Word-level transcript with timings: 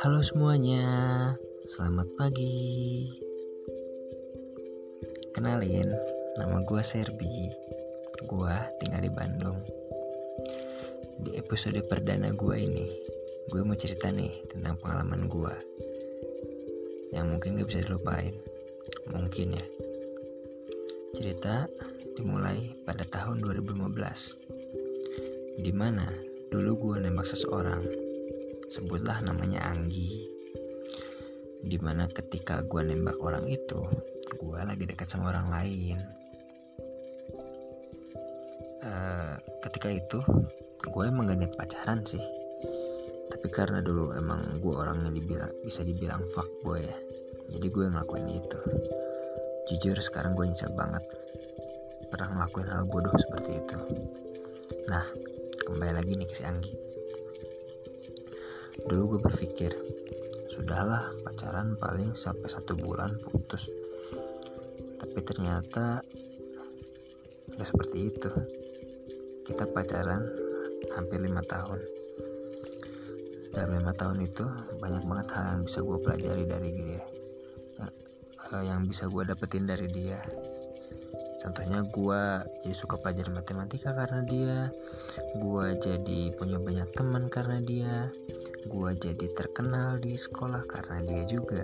Halo 0.00 0.24
semuanya, 0.24 0.80
selamat 1.68 2.08
pagi. 2.16 3.04
Kenalin, 5.36 5.92
nama 6.40 6.64
gue 6.64 6.80
Serbi. 6.80 7.52
Gue 8.24 8.56
tinggal 8.80 9.04
di 9.04 9.12
Bandung. 9.12 9.60
Di 11.20 11.36
episode 11.36 11.84
perdana 11.84 12.32
gue 12.32 12.56
ini, 12.56 12.88
gue 13.52 13.60
mau 13.60 13.76
cerita 13.76 14.08
nih 14.08 14.40
tentang 14.48 14.80
pengalaman 14.80 15.28
gue 15.28 15.52
yang 17.12 17.28
mungkin 17.28 17.60
gak 17.60 17.68
bisa 17.68 17.84
dilupain. 17.84 18.40
Mungkin 19.12 19.52
ya. 19.52 19.66
Cerita 21.12 21.68
dimulai 22.16 22.72
pada 22.88 23.04
tahun 23.04 23.44
2015. 23.44 24.57
Di 25.58 25.74
mana 25.74 26.06
dulu 26.46 26.78
gue 26.78 27.02
nembak 27.02 27.26
seseorang. 27.26 27.82
Sebutlah 28.70 29.18
namanya 29.26 29.66
Anggi. 29.66 30.30
Di 31.58 31.74
mana 31.82 32.06
ketika 32.06 32.62
gue 32.62 32.86
nembak 32.86 33.18
orang 33.18 33.50
itu 33.50 33.82
gue 34.38 34.58
lagi 34.62 34.86
dekat 34.86 35.10
sama 35.10 35.34
orang 35.34 35.50
lain. 35.50 35.98
Uh, 38.78 39.34
ketika 39.66 39.90
itu 39.90 40.22
gue 40.86 41.02
emang 41.02 41.26
gak 41.26 41.42
niat 41.42 41.54
pacaran 41.58 42.06
sih. 42.06 42.22
Tapi 43.28 43.50
karena 43.50 43.82
dulu 43.82 44.14
emang 44.14 44.62
gue 44.62 44.72
orang 44.72 45.04
yang 45.04 45.18
dibilang 45.18 45.52
bisa 45.66 45.82
dibilang 45.82 46.22
fuck 46.32 46.48
boy 46.62 46.80
ya 46.80 46.96
jadi 47.48 47.66
gue 47.72 47.84
ngelakuin 47.88 48.28
itu. 48.28 48.60
Jujur 49.68 49.96
sekarang 50.00 50.36
gue 50.36 50.48
nyesel 50.48 50.72
banget 50.72 51.04
pernah 52.08 52.40
ngelakuin 52.40 52.68
hal 52.72 52.84
bodoh 52.88 53.12
seperti 53.16 53.60
itu. 53.60 53.78
Nah 54.88 55.04
kembali 55.68 55.92
lagi 56.00 56.16
nih 56.16 56.24
ke 56.24 56.32
si 56.32 56.42
Anggi 56.48 56.72
Dulu 58.88 59.02
gue 59.04 59.20
berpikir, 59.20 59.68
sudahlah 60.48 61.12
pacaran 61.20 61.76
paling 61.76 62.16
sampai 62.16 62.48
satu 62.48 62.72
bulan 62.72 63.20
putus. 63.20 63.68
Tapi 64.96 65.18
ternyata 65.20 66.00
gak 67.52 67.68
seperti 67.68 68.08
itu. 68.08 68.32
Kita 69.44 69.68
pacaran 69.68 70.24
hampir 70.96 71.20
lima 71.20 71.44
tahun. 71.44 71.84
Dalam 73.52 73.76
lima 73.76 73.92
tahun 73.92 74.24
itu 74.24 74.46
banyak 74.80 75.04
banget 75.04 75.26
hal 75.36 75.44
yang 75.58 75.62
bisa 75.68 75.78
gue 75.84 75.98
pelajari 76.00 76.44
dari 76.48 76.70
dia. 76.72 77.02
Yang 78.56 78.80
bisa 78.88 79.04
gue 79.12 79.22
dapetin 79.28 79.68
dari 79.68 79.88
dia 79.92 80.22
contohnya 81.38 81.86
gue 81.86 82.22
jadi 82.66 82.74
suka 82.74 82.98
pelajaran 82.98 83.38
matematika 83.38 83.94
karena 83.94 84.20
dia 84.26 84.58
gue 85.38 85.66
jadi 85.78 86.20
punya 86.34 86.58
banyak 86.58 86.90
teman 86.94 87.30
karena 87.30 87.62
dia 87.62 88.10
gue 88.66 88.90
jadi 88.98 89.26
terkenal 89.32 90.02
di 90.02 90.18
sekolah 90.18 90.66
karena 90.66 91.00
dia 91.06 91.22
juga. 91.24 91.62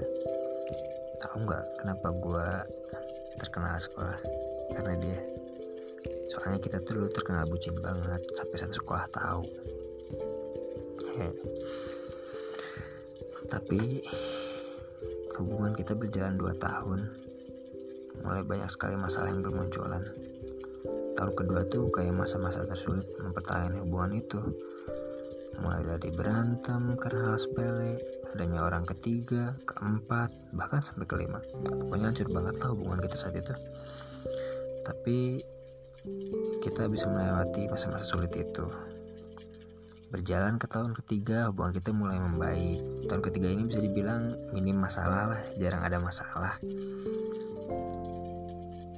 Tahu 1.20 1.36
nggak 1.44 1.64
kenapa 1.82 2.08
gue 2.14 2.48
terkenal 3.42 3.76
sekolah? 3.76 4.18
Karena 4.72 4.94
dia. 4.96 5.20
Soalnya 6.32 6.58
kita 6.62 6.80
tuh 6.82 6.98
dulu 6.98 7.08
terkenal 7.12 7.44
bucin 7.46 7.76
banget 7.78 8.22
sampai 8.34 8.56
satu 8.56 8.74
sekolah 8.78 9.06
tahu. 9.12 9.44
Tapi 13.52 14.02
hubungan 15.38 15.74
kita 15.74 15.92
berjalan 15.98 16.38
2 16.38 16.56
tahun 16.58 17.00
mulai 18.22 18.46
banyak 18.46 18.70
sekali 18.70 18.94
masalah 18.94 19.32
yang 19.32 19.42
bermunculan. 19.42 20.04
Tahun 21.14 21.32
kedua 21.34 21.62
tuh 21.70 21.90
kayak 21.94 22.14
masa-masa 22.14 22.66
tersulit 22.66 23.06
mempertahankan 23.18 23.82
hubungan 23.82 24.18
itu. 24.18 24.42
Mulai 25.62 25.86
dari 25.86 26.10
berantem 26.10 26.98
karena 26.98 27.30
hal 27.30 27.38
sepele, 27.38 28.02
adanya 28.34 28.66
orang 28.66 28.82
ketiga, 28.82 29.54
keempat, 29.62 30.34
bahkan 30.50 30.82
sampai 30.82 31.06
kelima. 31.06 31.38
Pokoknya 31.62 32.10
hancur 32.10 32.26
banget 32.34 32.54
lah 32.58 32.68
hubungan 32.74 32.98
kita 32.98 33.14
saat 33.14 33.38
itu. 33.38 33.54
Tapi 34.82 35.18
kita 36.58 36.90
bisa 36.90 37.06
melewati 37.06 37.70
masa-masa 37.70 38.02
sulit 38.02 38.34
itu. 38.34 38.66
Berjalan 40.10 40.58
ke 40.58 40.66
tahun 40.66 40.98
ketiga, 40.98 41.46
hubungan 41.50 41.78
kita 41.78 41.90
mulai 41.94 42.18
membaik. 42.18 43.06
Tahun 43.06 43.22
ketiga 43.22 43.48
ini 43.54 43.70
bisa 43.70 43.78
dibilang 43.78 44.34
minim 44.50 44.82
masalah 44.82 45.30
lah, 45.30 45.42
jarang 45.58 45.86
ada 45.86 46.02
masalah 46.02 46.58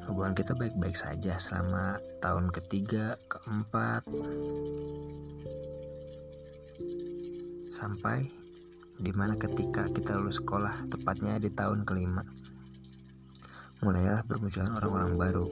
hubungan 0.06 0.38
kita 0.38 0.54
baik-baik 0.54 0.94
saja 0.94 1.34
selama 1.36 1.98
tahun 2.22 2.54
ketiga, 2.54 3.18
keempat, 3.26 4.06
sampai 7.74 8.30
di 8.96 9.12
mana 9.12 9.34
ketika 9.36 9.90
kita 9.90 10.16
lulus 10.16 10.38
sekolah, 10.40 10.86
tepatnya 10.88 11.36
di 11.42 11.50
tahun 11.52 11.82
kelima, 11.82 12.22
mulailah 13.82 14.22
bermunculan 14.24 14.72
orang-orang 14.78 15.12
baru 15.18 15.46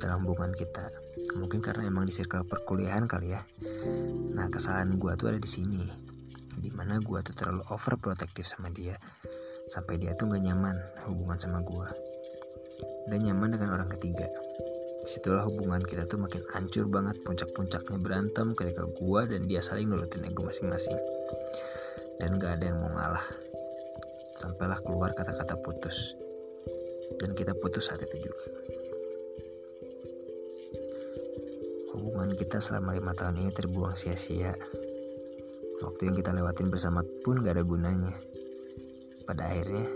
dalam 0.00 0.24
hubungan 0.24 0.56
kita. 0.56 0.88
Mungkin 1.36 1.60
karena 1.60 1.86
emang 1.86 2.08
di 2.08 2.12
circle 2.16 2.48
perkuliahan 2.48 3.04
kali 3.04 3.36
ya. 3.36 3.44
Nah 4.32 4.48
kesalahan 4.48 4.96
gue 4.96 5.12
tuh 5.14 5.30
ada 5.30 5.38
di 5.38 5.50
sini, 5.50 5.84
di 6.56 6.72
mana 6.72 6.98
gue 6.98 7.18
tuh 7.20 7.36
terlalu 7.36 7.62
overprotective 7.68 8.48
sama 8.48 8.72
dia, 8.72 8.96
sampai 9.70 10.00
dia 10.00 10.16
tuh 10.16 10.32
gak 10.32 10.42
nyaman 10.42 10.74
hubungan 11.06 11.38
sama 11.38 11.60
gue 11.62 12.07
dan 13.08 13.24
nyaman 13.24 13.56
dengan 13.56 13.80
orang 13.80 13.90
ketiga. 13.96 14.28
Di 15.02 15.08
situlah 15.08 15.48
hubungan 15.48 15.80
kita 15.80 16.04
tuh 16.04 16.20
makin 16.20 16.44
hancur 16.52 16.84
banget 16.84 17.16
puncak-puncaknya 17.24 17.96
berantem 17.96 18.52
ketika 18.52 18.84
gua 18.84 19.24
dan 19.24 19.48
dia 19.48 19.64
saling 19.64 19.88
nurutin 19.88 20.28
ego 20.28 20.44
masing-masing. 20.44 21.00
Dan 22.20 22.36
gak 22.36 22.60
ada 22.60 22.74
yang 22.74 22.78
mau 22.82 22.92
ngalah. 22.92 23.26
Sampailah 24.36 24.78
keluar 24.84 25.14
kata-kata 25.16 25.54
putus. 25.64 26.14
Dan 27.16 27.32
kita 27.32 27.56
putus 27.56 27.88
saat 27.88 28.04
itu 28.04 28.28
juga. 28.28 28.46
Hubungan 31.94 32.34
kita 32.36 32.58
selama 32.60 32.94
lima 32.94 33.14
tahun 33.14 33.42
ini 33.42 33.50
terbuang 33.54 33.94
sia-sia. 33.96 34.54
Waktu 35.78 36.10
yang 36.10 36.16
kita 36.18 36.34
lewatin 36.34 36.74
bersama 36.74 37.06
pun 37.22 37.38
gak 37.40 37.54
ada 37.54 37.64
gunanya. 37.64 38.18
Pada 39.22 39.46
akhirnya, 39.46 39.86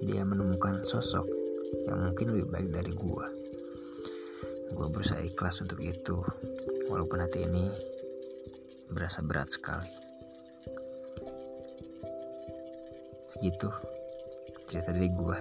dia 0.00 0.24
menemukan 0.24 0.80
sosok 0.88 1.41
yang 1.88 1.98
mungkin 2.10 2.26
lebih 2.36 2.46
baik 2.52 2.68
dari 2.70 2.92
gue. 2.92 3.26
Gue 4.72 4.86
berusaha 4.88 5.20
ikhlas 5.20 5.60
untuk 5.60 5.80
itu, 5.80 6.20
walaupun 6.88 7.20
hati 7.20 7.44
ini 7.44 7.68
berasa 8.92 9.24
berat 9.24 9.52
sekali. 9.52 9.92
Segitu 13.32 13.68
cerita 14.68 14.92
dari 14.92 15.08
gue. 15.08 15.38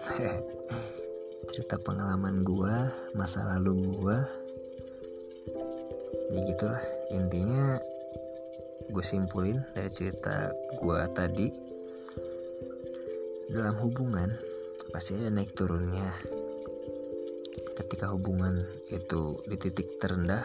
cerita 1.50 1.76
pengalaman 1.82 2.46
gue, 2.46 2.74
masa 3.14 3.46
lalu 3.56 3.94
gue. 3.98 4.18
Ya 6.30 6.40
gitulah, 6.46 6.82
intinya 7.10 7.82
gue 8.90 9.04
simpulin 9.06 9.62
dari 9.74 9.90
cerita 9.90 10.50
gue 10.78 10.98
tadi 11.14 11.46
dalam 13.50 13.74
hubungan 13.82 14.49
pasti 14.90 15.14
ada 15.14 15.30
naik 15.30 15.54
turunnya. 15.54 16.10
Ketika 17.78 18.10
hubungan 18.12 18.66
itu 18.90 19.40
di 19.46 19.56
titik 19.56 19.96
terendah 20.02 20.44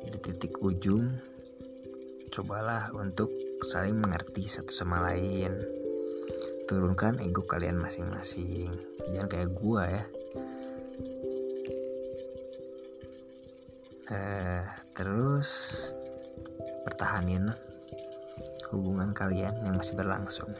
di 0.00 0.18
titik 0.18 0.58
ujung 0.58 1.12
cobalah 2.30 2.90
untuk 2.94 3.30
saling 3.66 3.98
mengerti 3.98 4.46
satu 4.46 4.70
sama 4.70 5.02
lain. 5.10 5.54
Turunkan 6.66 7.18
ego 7.22 7.46
kalian 7.46 7.78
masing-masing. 7.78 8.70
Jangan 9.10 9.28
kayak 9.30 9.50
gua 9.54 9.82
ya. 9.90 10.04
Eh, 14.10 14.64
terus 14.94 15.48
pertahanin 16.82 17.54
hubungan 18.70 19.10
kalian 19.14 19.54
yang 19.66 19.74
masih 19.78 19.94
berlangsung. 19.98 20.50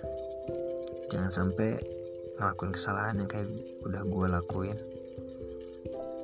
Jangan 1.11 1.31
sampai 1.31 2.00
ngelakuin 2.41 2.73
kesalahan 2.73 3.21
yang 3.21 3.29
kayak 3.29 3.53
udah 3.85 4.01
gue 4.01 4.27
lakuin. 4.33 4.79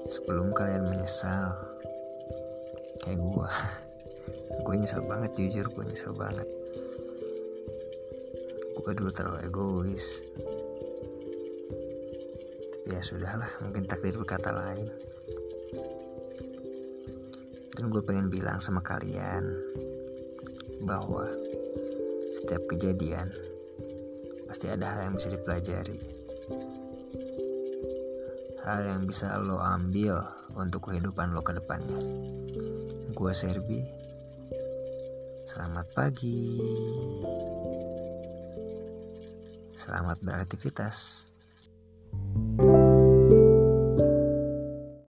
Sebelum 0.08 0.56
kalian 0.56 0.88
menyesal 0.88 1.52
kayak 3.04 3.20
gue 3.20 3.50
gue 4.64 4.74
nyesel 4.80 5.04
banget 5.04 5.36
jujur 5.36 5.68
gue 5.68 5.84
nyesel 5.84 6.16
banget. 6.16 6.48
Gue 8.80 8.92
dulu 8.96 9.12
terlalu 9.12 9.44
egois. 9.44 10.24
Tapi 12.72 12.96
ya 12.96 13.04
sudahlah 13.04 13.52
mungkin 13.60 13.84
takdir 13.84 14.16
berkata 14.16 14.56
lain. 14.56 14.88
Dan 17.76 17.92
gue 17.92 18.00
pengen 18.00 18.32
bilang 18.32 18.56
sama 18.56 18.80
kalian 18.80 19.52
bahwa 20.80 21.28
setiap 22.40 22.64
kejadian 22.72 23.36
pasti 24.46 24.70
ada 24.70 24.94
hal 24.94 25.10
yang 25.10 25.14
bisa 25.18 25.28
dipelajari 25.30 26.16
hal 28.66 28.82
yang 28.82 29.06
bisa 29.06 29.38
lo 29.38 29.62
ambil 29.62 30.26
untuk 30.58 30.90
kehidupan 30.90 31.30
lo 31.30 31.38
ke 31.38 31.54
depannya. 31.54 32.02
Gue 33.14 33.30
Serbi. 33.30 33.78
Selamat 35.46 35.86
pagi. 35.94 36.58
Selamat 39.78 40.18
beraktivitas. 40.18 41.30